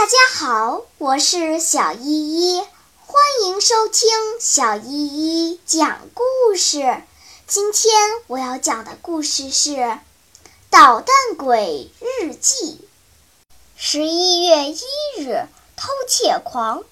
[0.00, 2.60] 大家好，我是小依依，
[3.04, 4.08] 欢迎收听
[4.40, 7.02] 小依依讲故事。
[7.46, 7.92] 今天
[8.26, 9.72] 我要讲的故事是
[10.70, 12.88] 《捣蛋鬼日记》。
[13.76, 14.80] 十一月一
[15.18, 15.46] 日，
[15.76, 16.82] 偷窃狂。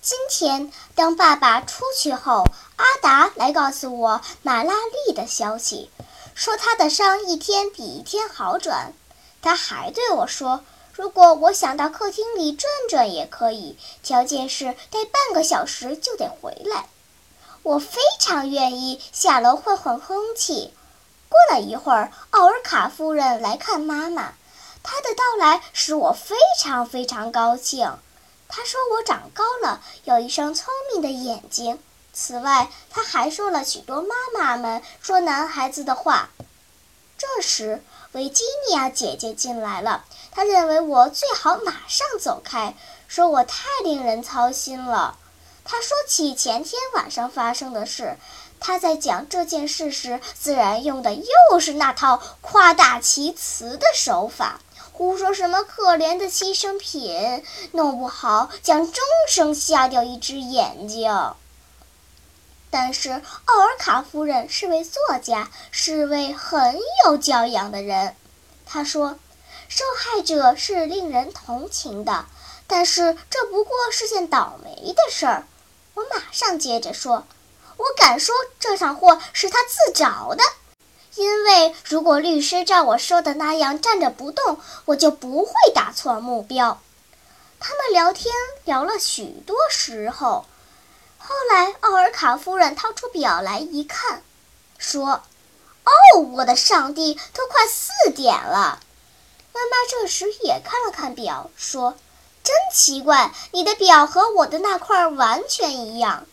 [0.00, 2.46] 今天当爸爸出去后，
[2.76, 4.72] 阿达来告诉我马拉
[5.06, 5.90] 丽的消息，
[6.34, 8.94] 说他的伤一天比一天好转。
[9.42, 10.64] 他还对我说。
[11.00, 16.90] 如果我想到客厅里转转也可以，条件是待半个小时就得回来。
[17.62, 20.74] 我非常愿意下楼混混风气。
[21.30, 24.34] 过了一会儿，奥尔卡夫人来看妈妈，
[24.82, 27.96] 她的到来使我非常非常高兴。
[28.46, 31.78] 她说我长高了，有一双聪明的眼睛。
[32.12, 36.28] 此外，她还说了许多妈妈们说男孩子的话。
[37.16, 40.04] 这时，维吉尼亚姐姐进来了。
[40.30, 42.74] 他认为我最好马上走开，
[43.08, 45.16] 说我太令人操心了。
[45.64, 48.16] 他说起前天晚上发生的事，
[48.58, 54.60] 他在讲这件事时，自然用的又是那套夸大其词的手法，
[54.92, 61.34] 胡说什么可怜的牺牲品，弄不好将终生瞎掉一只眼睛。
[62.70, 63.10] 但是
[63.46, 68.14] 奥尔卡夫人是位作家，是位很有教养的人。
[68.64, 69.18] 她说
[69.70, 72.26] ：“受害者是令人同情的，
[72.66, 75.46] 但是这不过是件倒霉的事儿。”
[75.94, 77.24] 我马上接着说
[77.78, 80.42] ：“我敢说这场祸是他自找的，
[81.14, 86.80] 因为如果律师照我说的那样站着不动，我就不会打错目标。”
[87.62, 88.34] 他们聊天
[88.64, 90.46] 聊了许多时候。
[91.18, 94.22] 后来，奥尔卡夫人掏出表来一看，
[94.78, 95.22] 说
[95.84, 98.80] ：“哦，我的上帝，都快四点了。”
[99.52, 101.96] 妈妈这时也看了看表，说
[102.42, 106.26] ：“真奇怪，你的表和我的那块完全一样。”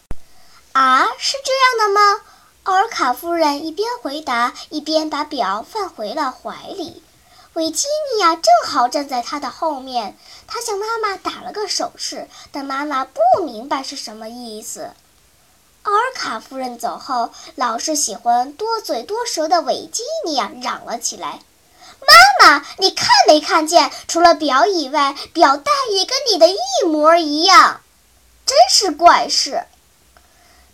[0.74, 2.22] 啊，是这样的吗？
[2.64, 7.02] 奥尔卡夫人一边回答，一边把表放回了怀里。
[7.53, 10.16] 维吉尼亚正好站在她的后面，
[10.46, 14.91] 她向妈妈打了个手势，但妈妈不明白是什么意思。
[15.84, 21.40] 奥尔卡夫人走后，老是喜欢多嘴多舌的维吉尼亚嚷了起来
[22.02, 23.91] ：“妈妈，你看没看见？
[24.08, 27.81] 除了表以外，表带也跟你的一模一样，
[28.46, 29.66] 真是怪事。”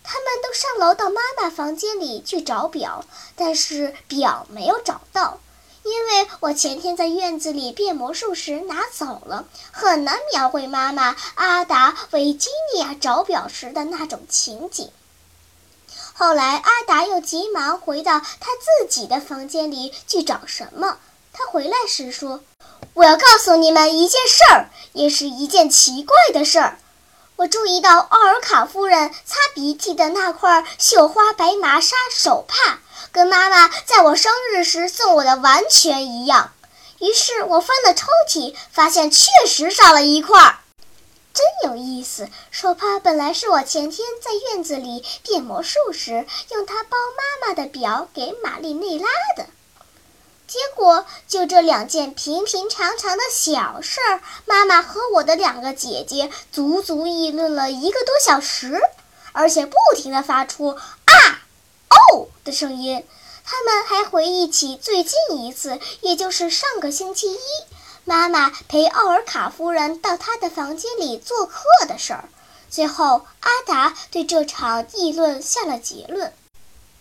[0.06, 5.40] 他们都上楼到妈妈房间里去找表，但是表没有找到。
[5.82, 14.90] 因为我前天在院子里变魔术时拿走了，很难描绘妈妈阿达维吉尼亚找表时的那种情景。
[16.14, 20.98] 后来阿达又急忙回到他自己的房间里去找什么。
[21.34, 22.40] 他回来时说
[22.94, 26.78] ：“我要告诉你们一件事儿，也是一件奇怪的事儿。
[27.36, 32.78] 我注意到奥尔卡夫人擦鼻涕的那块绣花白麻纱手帕。”
[33.12, 36.50] 跟妈妈在我生日时送我的完全一样，
[36.98, 40.58] 于是我翻了抽屉，发现确实少了一块儿，
[41.32, 42.28] 真有意思。
[42.50, 49.06] 手帕本来是我前天在院子里变魔术时用它包妈妈的表给玛丽内拉
[49.36, 49.46] 的，
[50.46, 58.80] 结果就这两件平平常常的小事儿，妈妈和我的两个姐姐足足议论了一个多小时，
[59.32, 61.40] 而且不停地发出啊。
[61.88, 63.04] 哦的声音，
[63.44, 67.38] 他们还回忆起最近一次，也就是上个星期一，
[68.04, 72.28] 妈妈陪奥尔卡夫人到她的房间里做客的事儿。
[72.70, 76.32] 最后，阿达对这场议论下了结论：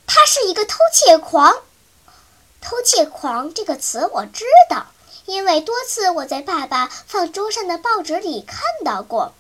[0.07, 1.57] 他是一个偷窃狂。
[2.63, 4.87] 偷窃狂这个词我知道，
[5.25, 9.33] 因为多次我在爸爸放桌上的报纸里看到过。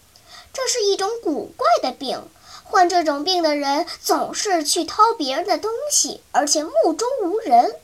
[0.51, 2.21] 这是一种古怪的病。
[2.65, 7.75] 患这种病的人总是去偷别人的东西，而且目中无人。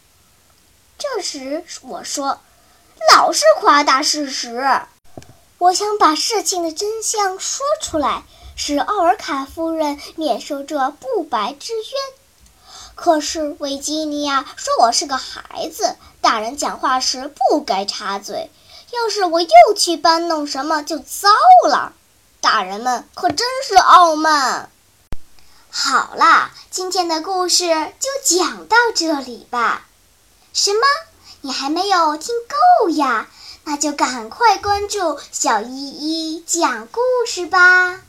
[0.98, 2.40] 这时我说
[3.14, 4.82] ：“老是夸大事实。”
[5.60, 8.24] 我想把事情的真相说出来，
[8.56, 11.84] 使奥尔卡夫人免受这不白之冤。
[13.02, 18.52] 可是维吉尼亚说我是个孩子，大人讲话时不该插嘴。
[18.92, 21.30] 要是我又去搬弄什么，就糟
[21.70, 21.94] 了。
[22.42, 24.70] 大人们可真是傲慢。
[25.72, 29.88] 好啦，今天的故事就讲到这里吧。
[30.52, 30.82] 什么？
[31.40, 32.36] 你还没有听
[32.82, 33.28] 够呀？
[33.64, 38.02] 那就赶快关注小依依讲故事吧。